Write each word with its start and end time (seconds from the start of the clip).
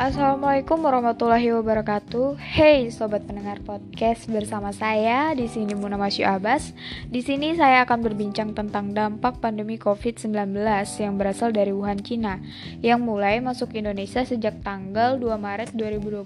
Assalamualaikum 0.00 0.80
warahmatullahi 0.80 1.52
wabarakatuh. 1.60 2.40
Hey 2.40 2.88
sobat 2.88 3.28
pendengar 3.28 3.60
podcast 3.60 4.32
bersama 4.32 4.72
saya 4.72 5.36
di 5.36 5.44
sini 5.44 5.76
Muna 5.76 6.00
Masyu 6.00 6.24
Abbas. 6.24 6.72
Di 7.12 7.20
sini 7.20 7.52
saya 7.52 7.84
akan 7.84 8.08
berbincang 8.08 8.56
tentang 8.56 8.96
dampak 8.96 9.44
pandemi 9.44 9.76
COVID-19 9.76 10.56
yang 11.04 11.20
berasal 11.20 11.52
dari 11.52 11.76
Wuhan, 11.76 12.00
Cina 12.00 12.40
yang 12.80 13.04
mulai 13.04 13.44
masuk 13.44 13.76
Indonesia 13.76 14.24
sejak 14.24 14.64
tanggal 14.64 15.20
2 15.20 15.36
Maret 15.36 15.76
2020. 15.76 16.24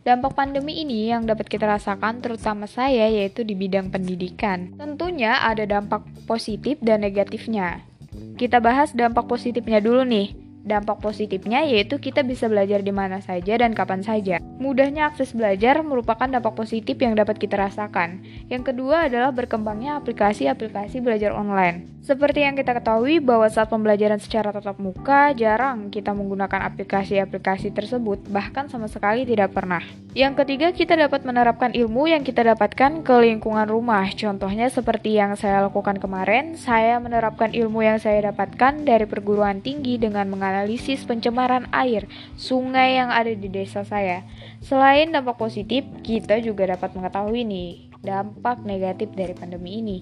Dampak 0.00 0.32
pandemi 0.32 0.80
ini 0.80 1.12
yang 1.12 1.28
dapat 1.28 1.52
kita 1.52 1.68
rasakan 1.68 2.24
terutama 2.24 2.64
saya 2.64 3.12
yaitu 3.12 3.44
di 3.44 3.52
bidang 3.52 3.92
pendidikan. 3.92 4.72
Tentunya 4.80 5.36
ada 5.36 5.68
dampak 5.68 6.00
positif 6.24 6.80
dan 6.80 7.04
negatifnya. 7.04 7.84
Kita 8.40 8.56
bahas 8.64 8.96
dampak 8.96 9.28
positifnya 9.28 9.84
dulu 9.84 10.00
nih. 10.08 10.43
Dampak 10.64 11.04
positifnya 11.04 11.60
yaitu 11.68 12.00
kita 12.00 12.24
bisa 12.24 12.48
belajar 12.48 12.80
di 12.80 12.88
mana 12.88 13.20
saja 13.20 13.60
dan 13.60 13.76
kapan 13.76 14.00
saja. 14.00 14.40
Mudahnya 14.56 15.12
akses 15.12 15.36
belajar 15.36 15.84
merupakan 15.84 16.24
dampak 16.24 16.56
positif 16.56 16.96
yang 16.96 17.12
dapat 17.12 17.36
kita 17.36 17.60
rasakan. 17.60 18.24
Yang 18.48 18.72
kedua 18.72 19.12
adalah 19.12 19.28
berkembangnya 19.28 20.00
aplikasi-aplikasi 20.00 21.04
belajar 21.04 21.36
online. 21.36 21.94
Seperti 22.04 22.44
yang 22.44 22.52
kita 22.52 22.76
ketahui 22.76 23.16
bahwa 23.16 23.48
saat 23.48 23.72
pembelajaran 23.72 24.20
secara 24.20 24.52
tatap 24.52 24.76
muka 24.76 25.32
jarang 25.32 25.88
kita 25.88 26.12
menggunakan 26.12 26.68
aplikasi-aplikasi 26.68 27.72
tersebut, 27.72 28.28
bahkan 28.28 28.68
sama 28.68 28.92
sekali 28.92 29.24
tidak 29.24 29.56
pernah. 29.56 29.80
Yang 30.12 30.44
ketiga, 30.44 30.68
kita 30.76 31.00
dapat 31.00 31.24
menerapkan 31.24 31.72
ilmu 31.72 32.04
yang 32.12 32.20
kita 32.20 32.44
dapatkan 32.44 33.00
ke 33.02 33.14
lingkungan 33.24 33.64
rumah. 33.66 34.04
Contohnya 34.12 34.68
seperti 34.68 35.16
yang 35.16 35.32
saya 35.40 35.64
lakukan 35.64 35.96
kemarin, 35.96 36.60
saya 36.60 37.00
menerapkan 37.00 37.56
ilmu 37.56 37.80
yang 37.80 37.96
saya 37.96 38.28
dapatkan 38.28 38.84
dari 38.84 39.08
perguruan 39.08 39.64
tinggi 39.64 39.96
dengan 39.96 40.28
menganalisis 40.54 41.02
pencemaran 41.02 41.66
air 41.74 42.06
sungai 42.38 43.02
yang 43.02 43.10
ada 43.10 43.34
di 43.34 43.50
desa 43.50 43.82
saya. 43.82 44.22
Selain 44.62 45.10
dampak 45.10 45.34
positif, 45.34 45.82
kita 46.06 46.38
juga 46.38 46.70
dapat 46.78 46.94
mengetahui 46.94 47.42
nih 47.42 47.70
dampak 48.06 48.62
negatif 48.62 49.10
dari 49.18 49.34
pandemi 49.34 49.82
ini. 49.82 49.98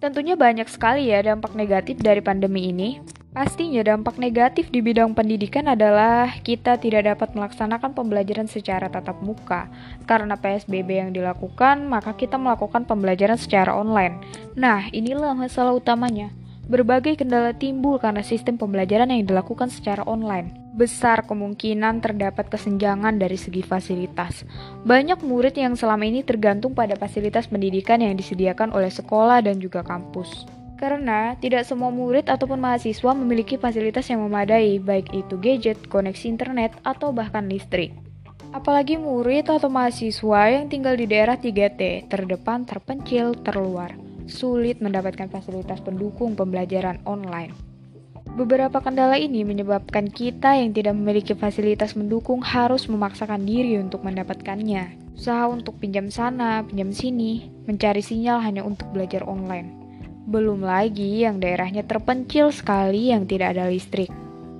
Tentunya 0.00 0.40
banyak 0.40 0.64
sekali 0.72 1.12
ya 1.12 1.20
dampak 1.20 1.52
negatif 1.52 2.00
dari 2.00 2.24
pandemi 2.24 2.72
ini. 2.72 3.04
Pastinya 3.30 3.84
dampak 3.84 4.16
negatif 4.16 4.72
di 4.72 4.80
bidang 4.80 5.12
pendidikan 5.12 5.68
adalah 5.68 6.40
kita 6.40 6.80
tidak 6.80 7.14
dapat 7.14 7.36
melaksanakan 7.36 7.92
pembelajaran 7.92 8.48
secara 8.48 8.88
tatap 8.88 9.20
muka. 9.20 9.68
Karena 10.08 10.34
PSBB 10.40 10.88
yang 11.04 11.10
dilakukan, 11.12 11.84
maka 11.86 12.16
kita 12.16 12.40
melakukan 12.40 12.88
pembelajaran 12.88 13.38
secara 13.38 13.76
online. 13.76 14.18
Nah, 14.56 14.88
inilah 14.90 15.36
masalah 15.36 15.76
utamanya. 15.76 16.39
Berbagai 16.70 17.18
kendala 17.18 17.50
timbul 17.50 17.98
karena 17.98 18.22
sistem 18.22 18.54
pembelajaran 18.54 19.10
yang 19.10 19.26
dilakukan 19.26 19.74
secara 19.74 20.06
online. 20.06 20.54
Besar 20.70 21.26
kemungkinan 21.26 21.98
terdapat 21.98 22.46
kesenjangan 22.46 23.18
dari 23.18 23.34
segi 23.34 23.58
fasilitas. 23.58 24.46
Banyak 24.86 25.18
murid 25.26 25.58
yang 25.58 25.74
selama 25.74 26.06
ini 26.06 26.22
tergantung 26.22 26.70
pada 26.78 26.94
fasilitas 26.94 27.50
pendidikan 27.50 27.98
yang 27.98 28.14
disediakan 28.14 28.70
oleh 28.70 28.86
sekolah 28.86 29.42
dan 29.42 29.58
juga 29.58 29.82
kampus. 29.82 30.46
Karena 30.78 31.34
tidak 31.42 31.66
semua 31.66 31.90
murid 31.90 32.30
ataupun 32.30 32.62
mahasiswa 32.62 33.18
memiliki 33.18 33.58
fasilitas 33.58 34.06
yang 34.06 34.22
memadai, 34.22 34.78
baik 34.78 35.10
itu 35.10 35.42
gadget, 35.42 35.90
koneksi 35.90 36.24
internet, 36.30 36.70
atau 36.86 37.10
bahkan 37.10 37.50
listrik. 37.50 37.98
Apalagi 38.54 38.94
murid 38.94 39.50
atau 39.50 39.66
mahasiswa 39.66 40.40
yang 40.54 40.70
tinggal 40.70 40.94
di 40.94 41.10
daerah 41.10 41.34
3T, 41.34 42.06
terdepan, 42.06 42.62
terpencil, 42.62 43.34
terluar, 43.42 43.92
sulit 44.26 44.82
mendapatkan 44.82 45.30
fasilitas 45.30 45.80
pendukung 45.80 46.36
pembelajaran 46.36 47.00
online. 47.06 47.70
Beberapa 48.30 48.78
kendala 48.78 49.18
ini 49.18 49.42
menyebabkan 49.42 50.06
kita 50.06 50.54
yang 50.54 50.70
tidak 50.70 50.94
memiliki 50.94 51.34
fasilitas 51.34 51.98
mendukung 51.98 52.38
harus 52.40 52.86
memaksakan 52.86 53.42
diri 53.42 53.74
untuk 53.82 54.06
mendapatkannya. 54.06 55.14
Usaha 55.18 55.50
untuk 55.50 55.82
pinjam 55.82 56.08
sana, 56.14 56.62
pinjam 56.62 56.94
sini, 56.94 57.50
mencari 57.66 57.98
sinyal 57.98 58.38
hanya 58.38 58.62
untuk 58.62 58.86
belajar 58.94 59.26
online. 59.26 59.74
Belum 60.30 60.62
lagi 60.62 61.26
yang 61.26 61.42
daerahnya 61.42 61.82
terpencil 61.82 62.54
sekali 62.54 63.10
yang 63.10 63.26
tidak 63.26 63.58
ada 63.58 63.66
listrik. 63.66 64.08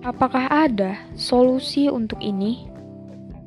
Apakah 0.00 0.48
ada 0.48 0.96
solusi 1.12 1.92
untuk 1.92 2.22
ini? 2.24 2.67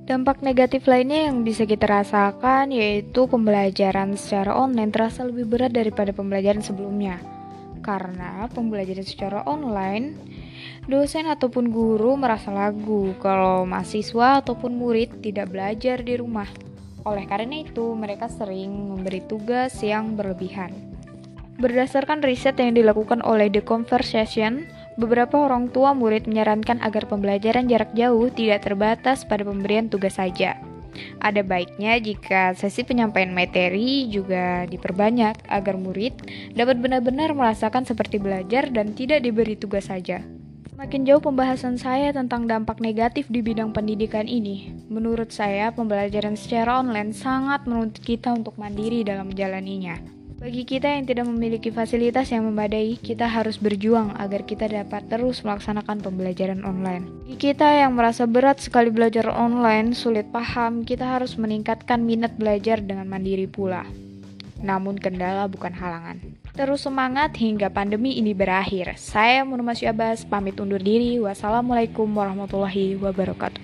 Dampak 0.02 0.42
negatif 0.42 0.90
lainnya 0.90 1.30
yang 1.30 1.46
bisa 1.46 1.70
kita 1.70 1.86
rasakan 1.86 2.74
yaitu 2.74 3.30
pembelajaran 3.30 4.18
secara 4.18 4.58
online 4.58 4.90
terasa 4.90 5.22
lebih 5.22 5.46
berat 5.46 5.78
daripada 5.78 6.10
pembelajaran 6.10 6.66
sebelumnya. 6.66 7.22
Karena 7.86 8.50
pembelajaran 8.50 9.06
secara 9.06 9.46
online, 9.46 10.18
dosen 10.90 11.30
ataupun 11.30 11.70
guru 11.70 12.18
merasa 12.18 12.50
lagu 12.50 13.14
kalau 13.22 13.62
mahasiswa 13.70 14.42
ataupun 14.42 14.74
murid 14.74 15.22
tidak 15.22 15.54
belajar 15.54 16.02
di 16.02 16.18
rumah. 16.18 16.50
Oleh 17.06 17.30
karena 17.30 17.62
itu, 17.62 17.94
mereka 17.94 18.26
sering 18.26 18.70
memberi 18.70 19.22
tugas 19.26 19.74
yang 19.86 20.18
berlebihan. 20.18 20.74
Berdasarkan 21.62 22.26
riset 22.26 22.58
yang 22.58 22.74
dilakukan 22.74 23.22
oleh 23.22 23.50
The 23.54 23.62
Conversation, 23.62 24.66
beberapa 25.00 25.40
orang 25.48 25.70
tua 25.70 25.96
murid 25.96 26.28
menyarankan 26.28 26.84
agar 26.84 27.08
pembelajaran 27.08 27.68
jarak 27.68 27.92
jauh 27.96 28.28
tidak 28.34 28.66
terbatas 28.66 29.24
pada 29.24 29.46
pemberian 29.48 29.88
tugas 29.88 30.20
saja. 30.20 30.60
Ada 31.24 31.42
baiknya 31.46 31.96
jika 32.04 32.52
sesi 32.52 32.84
penyampaian 32.84 33.32
materi 33.32 34.12
juga 34.12 34.68
diperbanyak 34.68 35.48
agar 35.48 35.76
murid 35.80 36.14
dapat 36.52 36.84
benar-benar 36.84 37.32
merasakan 37.32 37.88
seperti 37.88 38.20
belajar 38.20 38.68
dan 38.70 38.92
tidak 38.92 39.24
diberi 39.24 39.56
tugas 39.56 39.88
saja. 39.88 40.20
Makin 40.82 41.06
jauh 41.06 41.22
pembahasan 41.22 41.78
saya 41.78 42.10
tentang 42.10 42.50
dampak 42.50 42.82
negatif 42.82 43.30
di 43.30 43.46
bidang 43.46 43.70
pendidikan 43.70 44.26
ini. 44.26 44.74
Menurut 44.90 45.30
saya, 45.30 45.70
pembelajaran 45.70 46.34
secara 46.34 46.82
online 46.82 47.14
sangat 47.14 47.70
menuntut 47.70 48.02
kita 48.02 48.34
untuk 48.34 48.58
mandiri 48.58 49.06
dalam 49.06 49.30
menjalaninya. 49.30 50.21
Bagi 50.42 50.66
kita 50.66 50.90
yang 50.90 51.06
tidak 51.06 51.30
memiliki 51.30 51.70
fasilitas 51.70 52.34
yang 52.34 52.50
memadai, 52.50 52.98
kita 52.98 53.30
harus 53.30 53.62
berjuang 53.62 54.18
agar 54.18 54.42
kita 54.42 54.66
dapat 54.66 55.06
terus 55.06 55.46
melaksanakan 55.46 56.02
pembelajaran 56.02 56.66
online. 56.66 57.06
Bagi 57.30 57.54
kita 57.54 57.70
yang 57.70 57.94
merasa 57.94 58.26
berat 58.26 58.58
sekali 58.58 58.90
belajar 58.90 59.30
online, 59.30 59.94
sulit 59.94 60.26
paham, 60.34 60.82
kita 60.82 61.06
harus 61.06 61.38
meningkatkan 61.38 62.02
minat 62.02 62.34
belajar 62.42 62.82
dengan 62.82 63.06
mandiri 63.06 63.46
pula. 63.46 63.86
Namun 64.66 64.98
kendala 64.98 65.46
bukan 65.46 65.78
halangan. 65.78 66.18
Terus 66.58 66.90
semangat 66.90 67.38
hingga 67.38 67.70
pandemi 67.70 68.18
ini 68.18 68.34
berakhir. 68.34 68.98
Saya 68.98 69.46
Munur 69.46 69.78
Abbas, 69.78 70.26
pamit 70.26 70.58
undur 70.58 70.82
diri. 70.82 71.22
Wassalamualaikum 71.22 72.10
warahmatullahi 72.18 72.98
wabarakatuh. 72.98 73.62